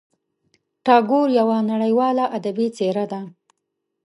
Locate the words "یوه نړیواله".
1.39-2.25